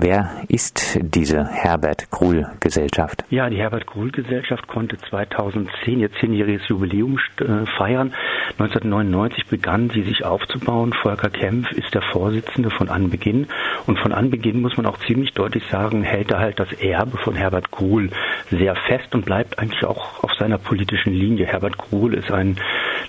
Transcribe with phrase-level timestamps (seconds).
[0.00, 3.24] Wer ist diese Herbert Gruhl Gesellschaft?
[3.30, 8.14] Ja, die Herbert Gruhl Gesellschaft konnte 2010 ihr zehnjähriges Jubiläum äh, feiern.
[8.58, 10.92] 1999 begann sie sich aufzubauen.
[10.92, 13.48] Volker Kempf ist der Vorsitzende von Anbeginn.
[13.86, 17.34] Und von Anbeginn muss man auch ziemlich deutlich sagen, hält er halt das Erbe von
[17.34, 18.10] Herbert Gruhl
[18.52, 21.46] sehr fest und bleibt eigentlich auch auf seiner politischen Linie.
[21.46, 22.56] Herbert Gruhl ist ein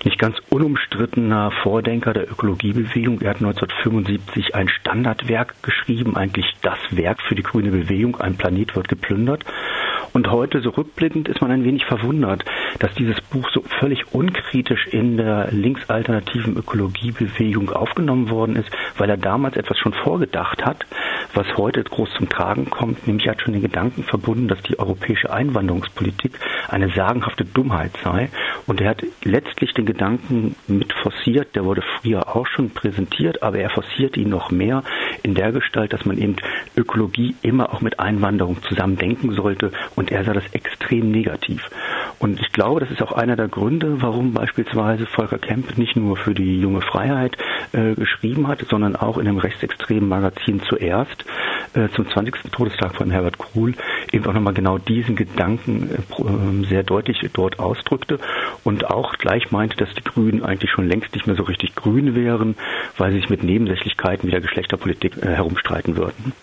[0.04, 3.20] nicht ganz unumstrittener Vordenker der Ökologiebewegung.
[3.20, 8.76] Er hat 1975 ein Standardwerk geschrieben, eigentlich das Werk für die grüne Bewegung, ein Planet
[8.76, 9.44] wird geplündert.
[10.12, 12.44] Und heute, so rückblickend, ist man ein wenig verwundert,
[12.80, 19.16] dass dieses Buch so völlig unkritisch in der linksalternativen Ökologiebewegung aufgenommen worden ist, weil er
[19.16, 20.84] damals etwas schon vorgedacht hat,
[21.34, 25.32] was heute groß zum Tragen kommt, nämlich hat schon den Gedanken verbunden, dass die europäische
[25.32, 26.38] Einwanderungspolitik
[26.68, 28.30] eine sagenhafte Dummheit sei.
[28.66, 33.58] Und er hat letztlich den Gedanken mit forciert, der wurde früher auch schon präsentiert, aber
[33.58, 34.82] er forciert ihn noch mehr
[35.22, 36.36] in der Gestalt, dass man eben
[36.76, 41.68] Ökologie immer auch mit Einwanderung zusammen denken sollte und er sah das extrem negativ.
[42.20, 46.18] Und ich glaube, das ist auch einer der Gründe, warum beispielsweise Volker Kemp nicht nur
[46.18, 47.38] für die junge Freiheit
[47.72, 51.24] äh, geschrieben hat, sondern auch in dem rechtsextremen Magazin zuerst
[51.72, 52.52] äh, zum 20.
[52.52, 53.72] Todestag von Herbert Kruhl
[54.12, 58.18] eben auch nochmal genau diesen Gedanken äh, ähm, sehr deutlich dort ausdrückte
[58.64, 62.14] und auch gleich meinte, dass die Grünen eigentlich schon längst nicht mehr so richtig grün
[62.14, 62.54] wären,
[62.98, 66.34] weil sie sich mit Nebensächlichkeiten wie der Geschlechterpolitik äh, herumstreiten würden.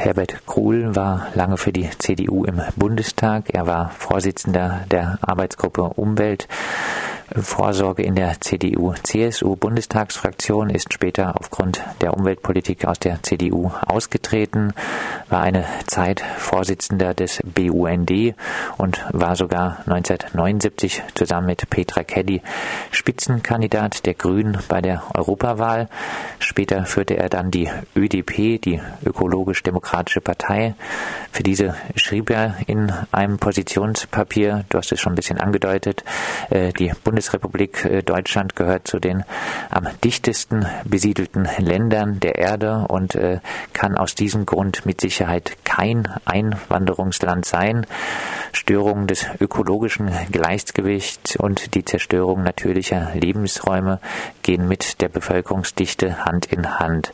[0.00, 3.50] Herbert Kruhl war lange für die CDU im Bundestag.
[3.52, 6.48] Er war Vorsitzender der Arbeitsgruppe Umwelt
[7.36, 14.72] Vorsorge in der CDU-CSU-Bundestagsfraktion, ist später aufgrund der Umweltpolitik aus der CDU ausgetreten,
[15.28, 18.34] war eine Zeit Vorsitzender des BUND
[18.78, 22.42] und war sogar 1979 zusammen mit Petra Kelly
[22.90, 25.88] Spitzenkandidat der Grünen bei der Europawahl.
[26.38, 30.74] Später führte er dann die ÖDP, die Ökologisch-Demokratische Partei.
[31.30, 36.04] Für diese schrieb er in einem Positionspapier, du hast es schon ein bisschen angedeutet,
[36.50, 39.24] äh, die Bundes Bundesrepublik äh, Deutschland gehört zu den
[39.68, 43.40] am dichtesten besiedelten Ländern der Erde und äh,
[43.74, 47.86] kann aus diesem Grund mit Sicherheit kein Einwanderungsland sein.
[48.52, 54.00] Störungen des ökologischen Gleichgewichts und die Zerstörung natürlicher Lebensräume
[54.40, 57.12] gehen mit der Bevölkerungsdichte Hand in Hand.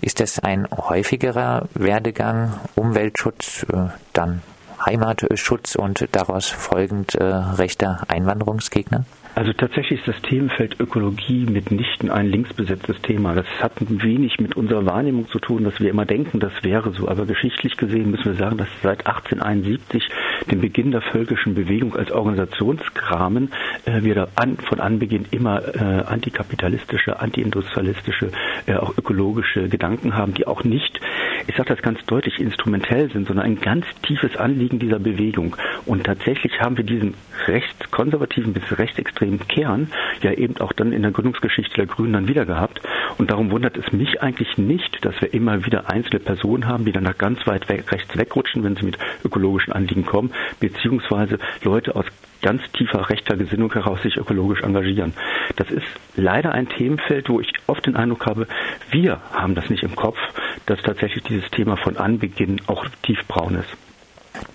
[0.00, 4.42] Ist das ein häufigerer Werdegang, Umweltschutz, äh, dann
[4.84, 9.04] Heimatschutz und daraus folgend äh, rechter Einwanderungsgegner?
[9.34, 13.34] Also tatsächlich ist das Themenfeld Ökologie mitnichten ein linksbesetztes Thema.
[13.34, 17.08] Das hat wenig mit unserer Wahrnehmung zu tun, dass wir immer denken, das wäre so.
[17.08, 20.08] Aber geschichtlich gesehen müssen wir sagen, dass seit 1871,
[20.50, 23.52] dem Beginn der völkischen Bewegung als Organisationsrahmen,
[23.84, 28.32] äh, wir da an, von Anbeginn immer äh, antikapitalistische, antiindustrialistische,
[28.66, 31.00] äh, auch ökologische Gedanken haben, die auch nicht
[31.50, 35.56] ich sage das ganz deutlich, instrumentell sind, sondern ein ganz tiefes Anliegen dieser Bewegung.
[35.84, 37.14] Und tatsächlich haben wir diesen
[37.48, 39.90] rechtskonservativen bis rechtsextremen Kern
[40.22, 42.80] ja eben auch dann in der Gründungsgeschichte der Grünen dann wieder gehabt.
[43.18, 46.92] Und darum wundert es mich eigentlich nicht, dass wir immer wieder einzelne Personen haben, die
[46.92, 51.96] dann da ganz weit weg, rechts wegrutschen, wenn sie mit ökologischen Anliegen kommen, beziehungsweise Leute
[51.96, 52.06] aus
[52.42, 55.12] ganz tiefer rechter Gesinnung heraus sich ökologisch engagieren.
[55.56, 58.46] Das ist leider ein Themenfeld, wo ich oft den Eindruck habe,
[58.90, 60.18] wir haben das nicht im Kopf,
[60.66, 63.76] dass tatsächlich dieses Thema von Anbeginn auch tiefbraun ist.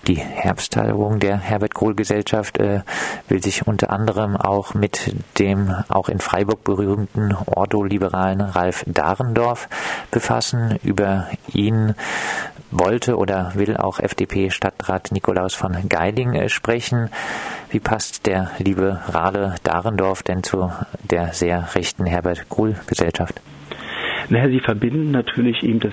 [0.06, 2.82] Die Herbsttagung der Herbert Kohl Gesellschaft äh,
[3.28, 9.68] will sich unter anderem auch mit dem auch in Freiburg berühmten Ordo-Liberalen Ralf Dahrendorf
[10.10, 10.78] befassen.
[10.82, 11.94] Über ihn
[12.70, 17.10] wollte oder will auch FDP-Stadtrat Nikolaus von Geiling äh, sprechen.
[17.70, 20.70] Wie passt der liebe Rale Dahrendorf denn zu
[21.10, 23.40] der sehr rechten Herbert Kohl Gesellschaft?
[24.28, 25.92] Naja, sie verbinden natürlich eben das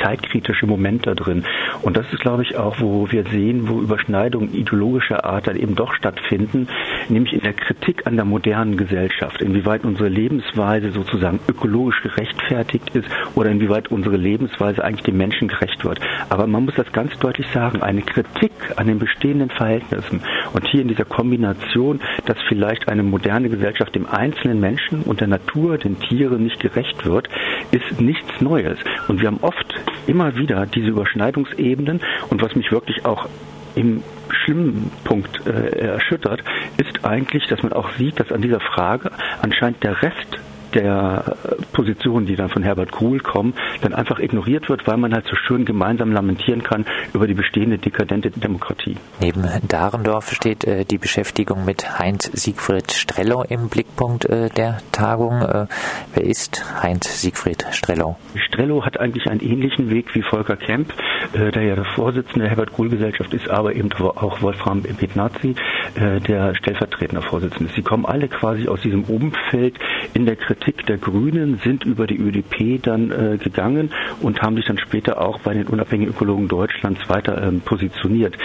[0.00, 1.44] zeitkritische Moment da drin.
[1.82, 5.74] Und das ist, glaube ich, auch, wo wir sehen, wo Überschneidungen ideologischer Art dann eben
[5.74, 6.68] doch stattfinden,
[7.08, 13.08] nämlich in der Kritik an der modernen Gesellschaft, inwieweit unsere Lebensweise sozusagen ökologisch gerechtfertigt ist
[13.34, 16.00] oder inwieweit unsere Lebensweise eigentlich dem Menschen gerecht wird.
[16.28, 20.22] Aber man muss das ganz deutlich sagen, eine Kritik an den bestehenden Verhältnissen
[20.52, 25.28] und hier in dieser Kombination, dass vielleicht eine moderne Gesellschaft dem einzelnen Menschen und der
[25.28, 27.28] Natur, den Tieren nicht gerecht wird,
[27.70, 28.78] ist nichts Neues.
[29.08, 29.74] Und wir haben oft
[30.06, 32.00] immer wieder diese Überschneidungsebenen
[32.30, 33.28] und was mich wirklich auch
[33.74, 36.42] im schlimmen Punkt äh, erschüttert,
[36.76, 39.10] ist eigentlich, dass man auch sieht, dass an dieser Frage
[39.42, 40.38] anscheinend der Rest
[40.74, 41.36] der
[41.72, 45.36] Positionen, die dann von Herbert Kuhl kommen, dann einfach ignoriert wird, weil man halt so
[45.36, 48.96] schön gemeinsam lamentieren kann über die bestehende dekadente Demokratie.
[49.20, 55.42] Neben Dahrendorf steht äh, die Beschäftigung mit Heinz Siegfried Strellow im Blickpunkt äh, der Tagung.
[55.42, 55.66] Äh,
[56.14, 58.16] wer ist Heinz Siegfried Strellow?
[58.48, 60.92] Strellow hat eigentlich einen ähnlichen Weg wie Volker Kemp,
[61.32, 65.54] äh, der ja der Vorsitzende der Herbert Kohl Gesellschaft ist, aber eben auch Wolfram Petnazi,
[65.94, 67.72] äh, der stellvertretende Vorsitzende.
[67.74, 69.78] Sie kommen alle quasi aus diesem Umfeld
[70.14, 73.90] in der Kritik der Grünen, sind über die ÖDP dann äh, gegangen
[74.20, 78.36] und haben sich dann später auch bei den unabhängigen Ökologen Deutschlands weiter ähm, positioniert.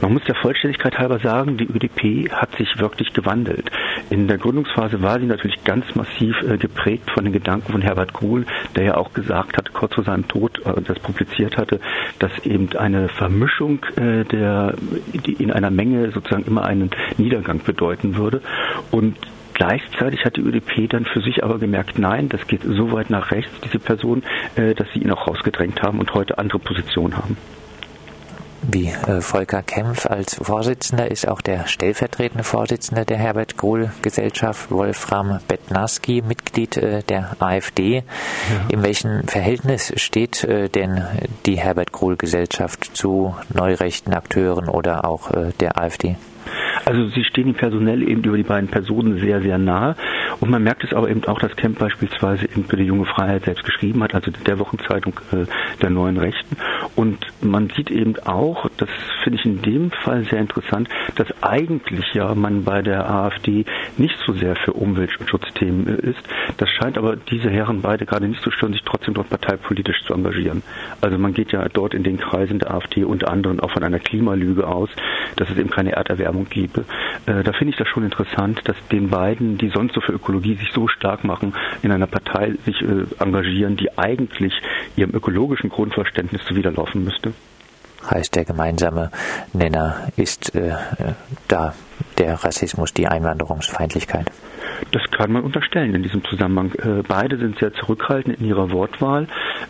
[0.00, 3.70] Man muss der Vollständigkeit halber sagen, die ÖDP hat sich wirklich gewandelt.
[4.10, 8.12] In der Gründungsphase war sie natürlich ganz massiv äh, geprägt von den Gedanken von Herbert
[8.12, 11.80] Kohl, der ja auch gesagt hat, kurz vor seinem Tod, äh, das publiziert hatte,
[12.18, 14.74] dass eben eine Vermischung äh, der,
[15.38, 18.40] in einer Menge sozusagen immer einen Niedergang bedeuten würde.
[18.90, 19.16] Und
[19.58, 23.32] Gleichzeitig hat die ÖDP dann für sich aber gemerkt, nein, das geht so weit nach
[23.32, 24.22] rechts, diese Person,
[24.54, 27.36] äh, dass sie ihn auch rausgedrängt haben und heute andere Positionen haben.
[28.62, 34.70] Wie äh, Volker Kempf als Vorsitzender ist auch der stellvertretende Vorsitzende der Herbert Kohl Gesellschaft,
[34.70, 37.96] Wolfram Betnarski, Mitglied äh, der AfD.
[37.96, 38.02] Ja.
[38.68, 41.02] In welchem Verhältnis steht äh, denn
[41.46, 45.30] die Herbert Kohl Gesellschaft zu neurechten Akteuren oder auch
[45.60, 46.16] der AfD?
[46.88, 49.94] Also sie stehen personell eben über die beiden Personen sehr, sehr nahe.
[50.40, 53.44] Und man merkt es aber eben auch, dass Kemp beispielsweise eben für die junge Freiheit
[53.44, 55.44] selbst geschrieben hat, also der Wochenzeitung äh,
[55.82, 56.56] der neuen Rechten.
[56.98, 58.88] Und man sieht eben auch, das
[59.22, 63.66] finde ich in dem Fall sehr interessant, dass eigentlich ja man bei der AfD
[63.98, 66.18] nicht so sehr für Umweltschutzthemen ist.
[66.56, 70.12] Das scheint aber diese Herren beide gerade nicht zu stören, sich trotzdem dort parteipolitisch zu
[70.12, 70.64] engagieren.
[71.00, 74.00] Also man geht ja dort in den Kreisen der AfD unter anderem auch von einer
[74.00, 74.90] Klimalüge aus,
[75.36, 76.78] dass es eben keine Erderwärmung gibt.
[76.78, 76.82] Äh,
[77.44, 80.72] da finde ich das schon interessant, dass den beiden, die sonst so für Ökologie sich
[80.72, 81.54] so stark machen,
[81.84, 84.52] in einer Partei sich äh, engagieren, die eigentlich
[84.96, 87.32] ihrem ökologischen Grundverständnis zuwiderlaufen müsste.
[88.10, 89.10] Heißt, der gemeinsame
[89.52, 90.72] Nenner ist äh,
[91.48, 91.74] da
[92.16, 94.30] der Rassismus, die Einwanderungsfeindlichkeit.
[94.92, 96.72] Das kann man unterstellen in diesem Zusammenhang.
[96.74, 99.26] Äh, beide sind sehr zurückhaltend in ihrer Wortwahl,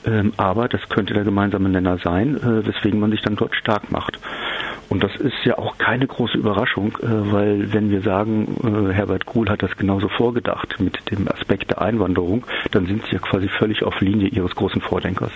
[0.06, 3.90] ähm, aber das könnte der gemeinsame Nenner sein, äh, weswegen man sich dann dort stark
[3.90, 4.18] macht.
[4.90, 9.48] Und das ist ja auch keine große Überraschung, äh, weil wenn wir sagen, Herbert Kuhl
[9.48, 13.82] hat das genauso vorgedacht mit dem Aspekt der Einwanderung, dann sind sie ja quasi völlig
[13.82, 15.32] auf Linie ihres großen Vordenkers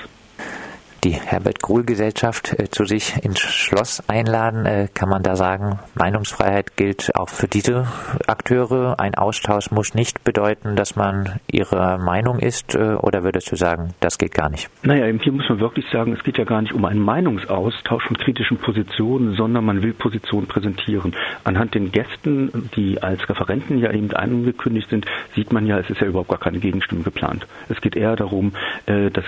[1.05, 4.67] die Herbert-Gruhl-Gesellschaft äh, zu sich ins Schloss einladen.
[4.67, 7.89] Äh, kann man da sagen, Meinungsfreiheit gilt auch für diese
[8.27, 9.01] Akteure?
[9.01, 12.75] Ein Austausch muss nicht bedeuten, dass man ihrer Meinung ist?
[12.75, 14.71] Äh, oder würdest du sagen, das geht gar nicht?
[14.85, 18.17] Naja, hier muss man wirklich sagen, es geht ja gar nicht um einen Meinungsaustausch von
[18.17, 21.15] kritischen Positionen, sondern man will Positionen präsentieren.
[21.43, 26.01] Anhand den Gästen, die als Referenten ja eben angekündigt sind, sieht man ja, es ist
[26.01, 27.47] ja überhaupt gar keine Gegenstimme geplant.
[27.69, 28.53] Es geht eher darum,
[28.87, 29.25] das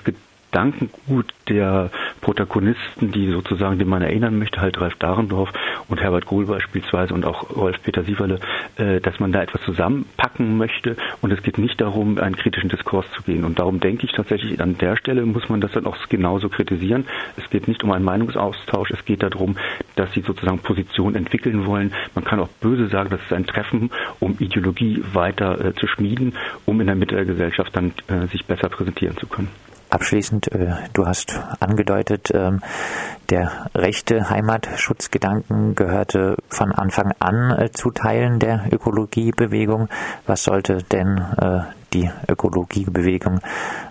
[0.55, 1.91] Gedankengut der
[2.21, 5.51] Protagonisten, die sozusagen, die man erinnern möchte, halt Ralf Dahrendorf
[5.89, 8.39] und Herbert Kohl beispielsweise und auch Rolf Peter Sieverle,
[8.77, 13.05] äh, dass man da etwas zusammenpacken möchte und es geht nicht darum, einen kritischen Diskurs
[13.17, 13.43] zu gehen.
[13.43, 17.05] Und darum denke ich tatsächlich, an der Stelle muss man das dann auch genauso kritisieren.
[17.37, 19.57] Es geht nicht um einen Meinungsaustausch, es geht darum,
[19.97, 21.93] dass sie sozusagen Positionen entwickeln wollen.
[22.15, 23.91] Man kann auch böse sagen, das ist ein Treffen,
[24.21, 26.35] um Ideologie weiter äh, zu schmieden,
[26.65, 29.49] um in der Mitte der Gesellschaft dann äh, sich besser präsentieren zu können.
[29.95, 32.63] Abschließend, äh, du hast angedeutet, ähm,
[33.31, 39.89] der rechte Heimatschutzgedanken gehörte von Anfang an äh, zu Teilen der Ökologiebewegung.
[40.27, 41.61] Was sollte denn äh,
[41.93, 43.39] die Ökologiebewegung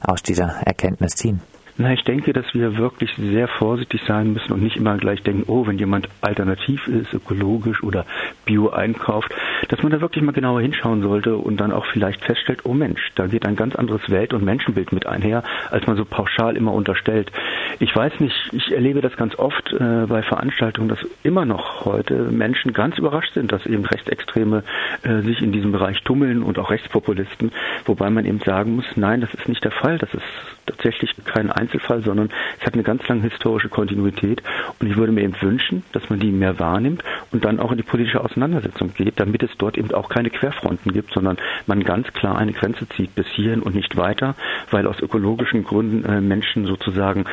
[0.02, 1.40] aus dieser Erkenntnis ziehen?
[1.76, 5.46] Na, ich denke, dass wir wirklich sehr vorsichtig sein müssen und nicht immer gleich denken,
[5.48, 8.06] oh, wenn jemand alternativ ist, ökologisch oder
[8.46, 9.34] bio einkauft,
[9.70, 13.12] dass man da wirklich mal genauer hinschauen sollte und dann auch vielleicht feststellt, oh Mensch,
[13.16, 16.74] da geht ein ganz anderes Welt- und Menschenbild mit einher, als man so pauschal immer
[16.74, 17.32] unterstellt.
[17.80, 22.14] Ich weiß nicht, ich erlebe das ganz oft äh, bei Veranstaltungen, dass immer noch heute
[22.14, 24.64] Menschen ganz überrascht sind, dass eben Rechtsextreme
[25.02, 27.52] äh, sich in diesem Bereich tummeln und auch Rechtspopulisten,
[27.86, 30.24] wobei man eben sagen muss, nein, das ist nicht der Fall, das ist
[30.66, 32.30] tatsächlich kein Einzelfall, sondern
[32.60, 34.42] es hat eine ganz lange historische Kontinuität
[34.80, 37.78] und ich würde mir eben wünschen, dass man die mehr wahrnimmt und dann auch in
[37.78, 42.08] die politische Auseinandersetzung geht, damit es dort eben auch keine Querfronten gibt, sondern man ganz
[42.14, 44.36] klar eine Grenze zieht bis hierhin und nicht weiter,
[44.72, 47.26] weil aus ökologischen Gründen äh, Menschen sozusagen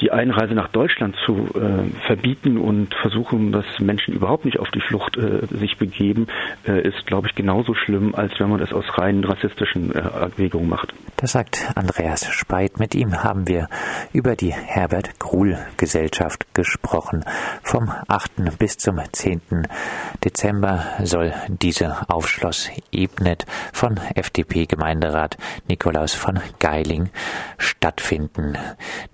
[0.00, 4.80] die Einreise nach Deutschland zu äh, verbieten und versuchen, dass Menschen überhaupt nicht auf die
[4.80, 6.28] Flucht äh, sich begeben,
[6.66, 10.68] äh, ist, glaube ich, genauso schlimm, als wenn man es aus rein rassistischen äh, Erwägungen
[10.68, 10.94] macht.
[11.16, 12.78] Das sagt Andreas Speis Update.
[12.78, 13.68] Mit ihm haben wir
[14.12, 17.24] über die Herbert Gruhl Gesellschaft gesprochen.
[17.62, 18.58] Vom 8.
[18.58, 19.66] bis zum 10.
[20.24, 25.36] Dezember soll diese Aufschloss Ebnet von FDP-Gemeinderat
[25.68, 27.10] Nikolaus von Geiling
[27.58, 28.56] stattfinden.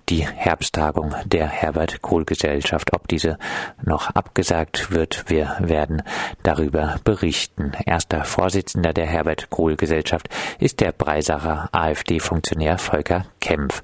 [0.09, 2.93] Die Herbsttagung der Herbert Gruhl Gesellschaft.
[2.93, 3.37] Ob diese
[3.83, 6.03] noch abgesagt wird, wir werden
[6.43, 7.71] darüber berichten.
[7.85, 13.83] Erster Vorsitzender der Herbert Gruhl Gesellschaft ist der Breisacher AfD-Funktionär Volker Kempf.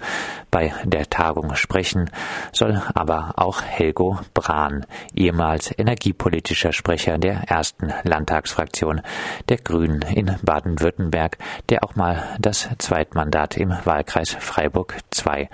[0.50, 2.10] Bei der Tagung sprechen
[2.52, 9.02] soll aber auch Helgo Brahn, ehemals energiepolitischer Sprecher der ersten Landtagsfraktion
[9.50, 11.38] der Grünen in Baden-Württemberg,
[11.70, 15.48] der auch mal das Zweitmandat im Wahlkreis Freiburg II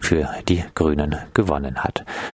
[0.00, 2.04] für die Grünen gewonnen hat.